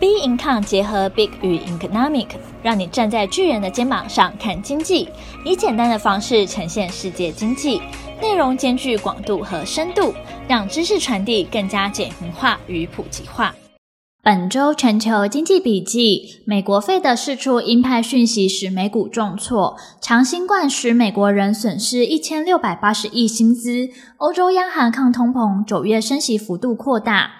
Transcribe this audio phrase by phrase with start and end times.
[0.00, 2.28] B Income 结合 Big 与 Economic，
[2.62, 5.06] 让你站在巨人的肩膀上看经济，
[5.44, 7.82] 以简单的方式呈现世界经济，
[8.18, 10.14] 内容兼具广度和深度，
[10.48, 13.54] 让知识传递更加简明化与普及化。
[14.22, 23.90] 本周全球经济笔记：美国费的释出鹰派讯息使美股重挫，长新冠使美国人损失一千六百八十亿薪资。
[24.16, 27.32] 欧洲央行抗通膨，九月升息幅度扩大。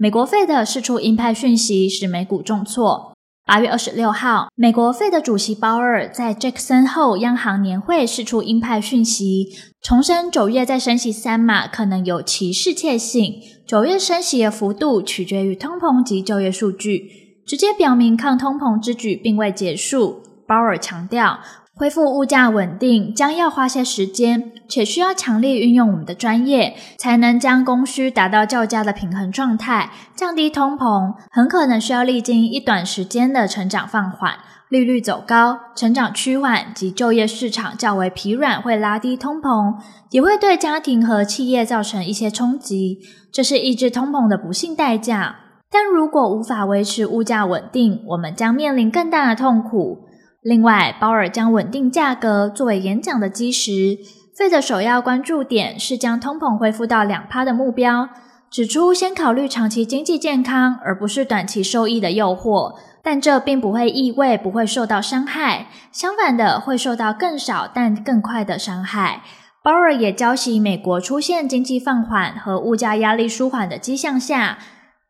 [0.00, 3.12] 美国费的释出鹰派讯息使美股重挫。
[3.44, 9.48] 八月二十六号，美国费的主席鲍尔在杰克森后央行年会释出鹰派讯息，
[9.82, 13.40] 重申九月再升息三码可能有其适切性。
[13.66, 20.22] 九月升息的幅度取决于通膨及就业数据，直接表明抗通膨之举并未结束。
[20.46, 21.40] 鲍尔强调，
[21.78, 31.14] 恢复物价稳定将要花些时间，且需要强力运用我们的专业，才能将供需达到较佳的平衡状态，降低通膨。
[31.30, 34.34] 很可能需要历经一短时间的成长放缓。
[34.70, 39.76] 利率走高、成长趋缓及就业市场较为疲软，会拉低通膨，
[40.10, 42.98] 也会对家庭和企业造成一些冲击，
[43.32, 45.36] 这是抑制通膨的不幸代价。
[45.70, 50.07] 但如果无法维持物价稳定，我们将面临更大的痛苦。
[50.48, 53.98] 另外，鲍尔将稳定价格作为演讲的基石。
[54.34, 58.08] 费的首要关注点是将通膨恢复到两趴的目标，
[58.50, 62.76] 指出先考虑长期经济健康，而不是短期收益的诱惑。
[63.02, 69.20] 但这并不会意味不会受到伤害，相反的，会受到更少但更快的伤害。
[69.62, 74.56] 鲍尔也浇熄美国出现经济放缓和物价压力舒缓的迹象下，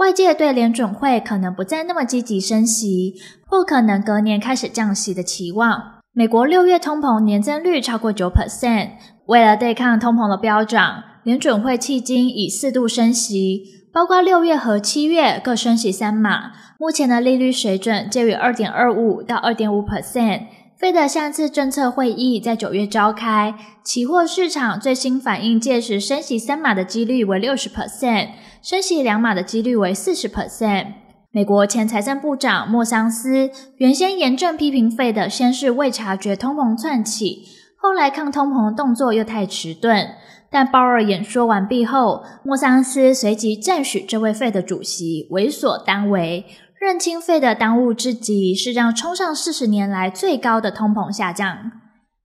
[0.00, 6.00] 外界对联准会可能不再那么积极升息，或可能隔年开始降息的期望。
[6.14, 8.92] 美国六月通膨年增率超过九 percent，
[9.26, 13.62] 为了对抗通膨的飙涨，联准会迄今已四度升息。
[13.92, 20.46] 包括六月和七月各升息三码，目前的利率水准介于二点二五到二点五 percent。
[20.80, 28.30] 费的下次政策会议在九月召开，期货市场最新反映届时升息三码的几率为六十 percent，
[28.62, 30.86] 升息两码的几率为四十 percent。
[31.32, 37.42] 美国前财政部长莫桑斯原先严正批评费的先是未察觉通膨窜起，
[37.76, 40.08] 后来抗通膨的动作又太迟钝。
[40.52, 46.46] 但鲍尔演说完毕后，莫桑斯随即赞许这位费的主席为所当为，
[46.80, 51.70] 认清费的当务之急是让冲上四十年来最高的通膨下降。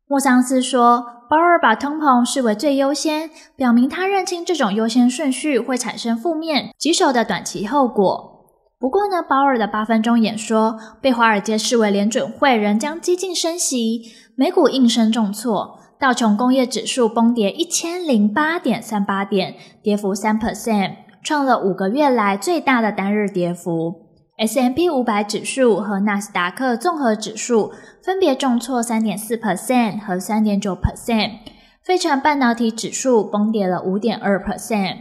[0.07, 8.45] 莫桑斯说，鲍尔把通膨视为最优先，表明他认清这种优先顺序会产生负面、棘手的短期后果。
[8.79, 14.03] 不过呢，鲍尔的八分钟演说被华尔街视为联准会仍将激进升息，
[14.37, 15.81] 美股应声重挫。
[15.99, 24.04] 道琼工业指数崩跌一千零八点三八点，跌幅三 percent，创了五个月来最大的单日跌幅。
[24.37, 27.71] S&P 五百指数和纳斯达克综合指数
[28.03, 31.39] 分别重挫三点四 percent 和三点九 percent。
[31.81, 34.97] 费城半导体指数崩跌了五点二 percent。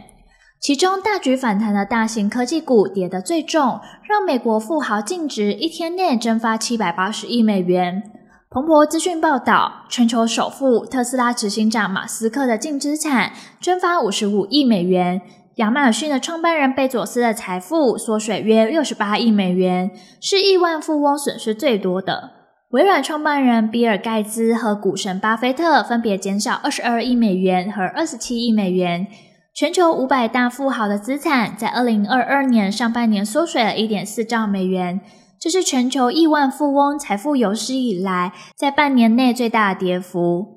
[0.61, 8.03] 其中大举反弹的大型科技股跌得最重，让美国富豪净值一天内蒸发七百八十亿美元。
[8.49, 15.21] 彭博资讯报道，全球首富特斯拉执行长马斯克的净资产蒸发五十五亿美元，
[15.55, 19.89] 亚马逊的创办人贝佐斯的财富缩水约六十八亿美元，
[20.19, 22.31] 是亿万富翁损失最多的。
[22.71, 29.07] 微软创办人比尔盖茨和股神巴菲特分别减少二十二亿美元和二十七亿美元。
[29.53, 34.99] 全球五百大富豪的资产在二零二二年上半年缩水了一点四兆美元。
[35.39, 40.54] 这是全球亿万富翁财富有史以来在半年内最大的跌幅。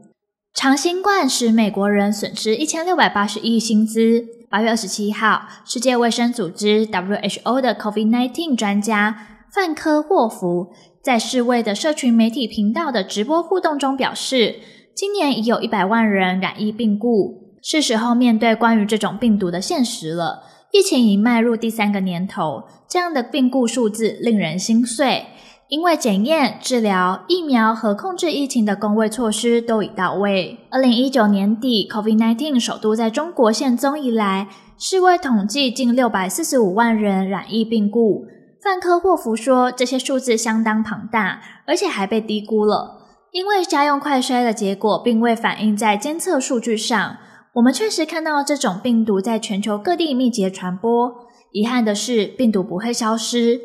[0.61, 4.27] 长新冠使美国人损失一千六百八十亿薪资。
[4.51, 14.57] 八月二十七号，世界卫生组织 WHO 的 COVID-19 专家范科霍夫在世卫的社群媒体频道的直播互动中表示，
[14.97, 20.43] 今年已有一百万人染疫病故，是时候面对关于这种病毒的现实了。
[20.73, 25.27] 疫情已迈入第三个年头，这样的病故数字令人心碎。
[25.69, 30.61] 因为检验、治疗、疫苗和控制疫情的公卫措施都已到位。
[30.71, 34.49] 二零一九年底，COVID-19 首度在中国现踪以来，
[34.79, 38.25] 世卫统计近六百四十五万人染疫病故。
[38.63, 47.19] 范科霍夫说，这些数字相当庞大，而且还被低估了，因为家用快筛的结果并未反映在监测数据上。
[47.53, 51.13] 我们确实看到这种病毒在全球各地密集传播。
[51.53, 53.61] 遗憾的是，病毒不会消失。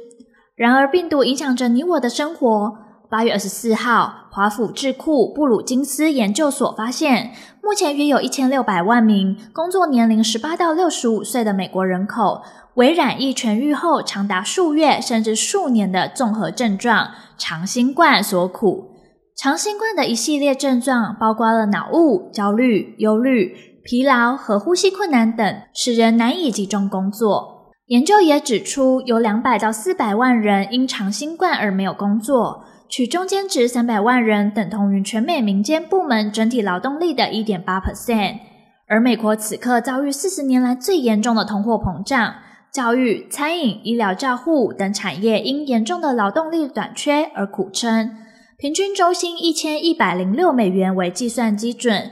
[0.55, 2.77] 然而，病毒影响着你我的生活。
[3.09, 12.43] 八月二十四号，华府智库布鲁金斯研究所发现，目前约有一千六百万名工作年龄十八到六十五岁的美国人口，
[12.75, 18.91] 为染疫痊愈后长达数月甚至数年的综合症状长新冠所苦。
[19.35, 27.52] 长新冠的一系列症状包括了脑雾、焦虑、忧虑、疲劳和呼吸困难等，使人难以集中工作。
[27.87, 38.39] 研究也指出，有两百到四百万人因长新冠而没有工作，取中间值三百万人等同于全美民间部门整体劳动力的一点八 percent。
[38.87, 42.35] 而美国此刻遭遇四十年来最严重的通货膨胀。
[42.71, 48.09] 教育、餐饮、医疗照护等产业因严重的劳动力短缺而苦撑，
[48.57, 52.09] 平均周薪一千一百零六美元为计算基准，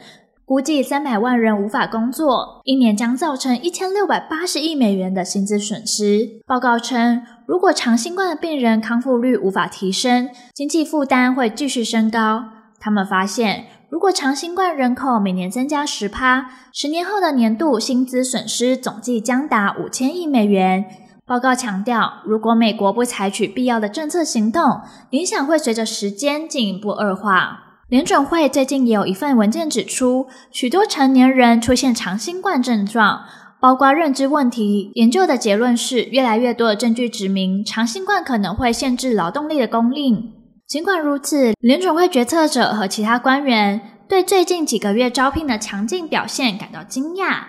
[0.51, 6.41] 估计三百万人无法工作，一年将造成一千六百八十亿美元的薪资损失。
[6.45, 12.43] 报告称，如果长新冠的病人康复率无法提升，经济负担会继续升高。
[12.81, 20.83] 他们发现，如果长新冠人口每年增加十趴，十年后的年度薪资损失总计将达五千亿美元。
[21.25, 24.81] 报告强调，如果美国不采取必要的政策行动，
[25.11, 27.70] 影响会随着时间进一步恶化。
[27.91, 33.25] 联准会最近也有一份文件指出，许多成年人出现长新冠症状，
[33.59, 34.93] 包括认知问题。
[34.95, 40.31] 研究的结论是，越来越多的证据指明，长新冠可能会限制劳动力的供应。
[40.65, 47.39] 尽管如此，联准会决策者和其他官员对最近几个月招聘的强劲表现感到惊讶。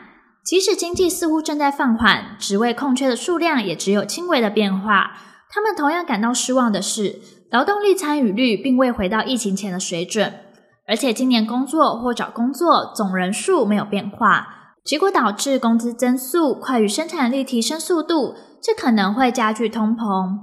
[0.45, 5.13] 即使经济似乎正在放缓，职位空缺的数量也只有轻微的变化。
[5.49, 7.21] 他们同样感到失望的是，
[7.53, 10.33] 劳动力参与率并未回到疫情前的水准，
[10.89, 20.39] 而且今年工作或找工作总人数没有变化，结果导致工资增速快于生产力提升速度，这可能会加剧通膨。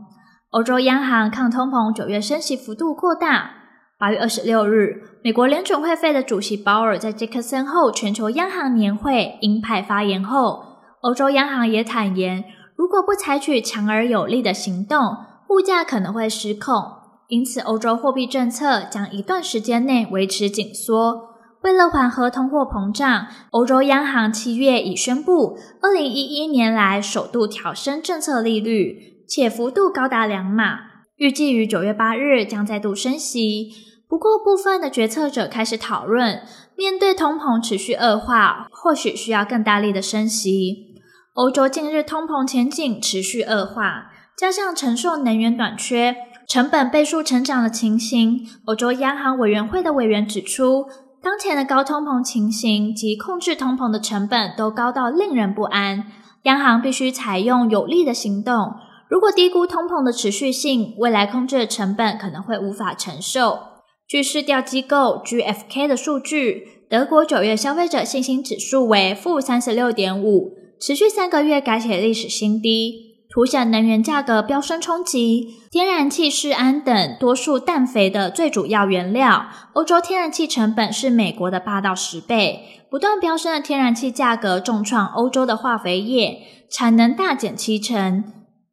[0.52, 3.54] 欧洲央行抗通膨九月升息幅度扩大。
[3.98, 10.64] 八月二十六日，美国联准会费的主席鲍尔在杰克森后全球央行年会鹰派发言后，
[11.02, 12.44] 欧洲央行也坦言，
[12.76, 15.18] 如果不采取强而有力的行动，
[15.50, 16.99] 物价可能会失控。
[17.30, 21.30] 因此，欧洲货币政策将一段时间内维持紧缩。
[21.62, 29.24] 为了缓和通货膨胀，欧洲央行七月已宣布，二零一一年来首度调升政策利率。
[29.28, 30.80] 且幅度高达两码，
[31.18, 33.70] 预计于九月八日将再度升息。
[34.08, 36.42] 不过，部分的决策者开始讨论，
[36.76, 40.96] 面对通膨持续恶化，或许需要更大力的升息。
[41.36, 46.16] 欧洲近日通膨前景持续恶化，加上承受能源短缺、
[46.50, 50.88] 成本倍数成长的情形，欧洲央行委员会的委员指出，
[51.22, 56.06] 当前的高通膨情形及控制通膨的成本都高到令人不安，
[56.46, 58.74] 央行必须采用有力的行动。
[59.08, 63.60] 如果低估通膨的持续性，未来控制的成本可能会无法承受。
[64.08, 75.62] 据市调机构 GfK 的数据，德国九月消费者信心指数为负三十六点五，持续三个月改写历史新低，凸显能源价格飙升冲击。
[75.70, 82.84] 天然气、释安等多数氮肥的最主要原料，欧洲天然气成本是美国的八到十倍。
[82.90, 86.40] 不断飙升的天然气价格重创欧洲的化肥业，
[86.72, 88.24] 产能大减七成。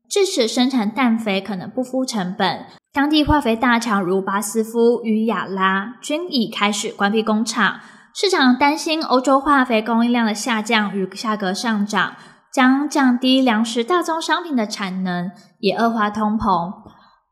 [0.08, 2.64] 致使生产氮肥可能不敷成本，
[2.94, 7.80] 当地化肥大厂如巴斯夫与亚拉均已开始关闭工厂。
[8.14, 12.14] 市场担心欧洲化肥供应量的下降与价格上涨，
[12.56, 16.72] 将降低粮食大宗商品的产能，也恶化通膨。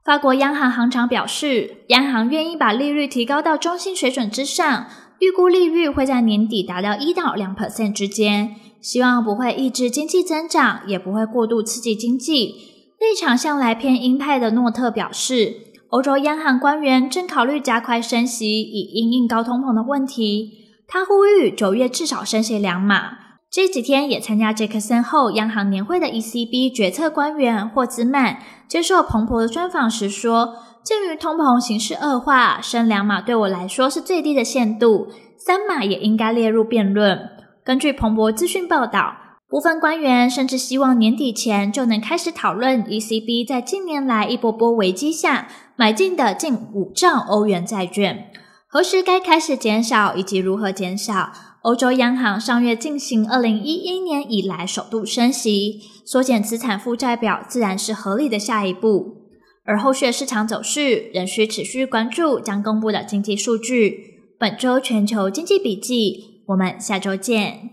[0.04, 4.84] 法国央行行长表示，央行愿意把利率提高到中性水准之上，
[5.20, 8.56] 预估利率会在年底达到一到两 percent 之间。
[8.82, 12.54] 希望不会抑制经济增长，也不会过度刺激经济。
[13.00, 15.54] 立场向来偏鹰派的诺特表示，
[15.88, 20.50] 欧洲央行官员正考虑加快升息，以因应高通膨的问题。
[20.86, 23.23] 他呼吁九月至少升息两码。
[23.54, 35.06] 这几天也参加杰克森后央行年会的 ECB 决策官员霍兹曼接受彭博的专访时说：“鉴于通膨形势恶化，升两码对我来说是最低的限度，
[35.38, 37.30] 三码也应该列入辩论。”
[37.64, 39.14] 根据彭博资讯报道，
[39.48, 45.46] 部分官员甚至希望年底前就能开始讨论 ECB 在近年来一波波危机下
[45.76, 48.32] 买进的近五兆欧元债券，
[48.66, 51.30] 何时该开始减少以及如何减少。
[51.64, 59.30] 欧洲央行上月进行二零一一年以来首度升息，缩减资产负债表自然是合理的下一步。
[59.64, 64.20] 而后续市场走势仍需持续关注将公布的经济数据。
[64.38, 66.42] 本周全球经济笔记。
[66.48, 67.70] 我们下周见。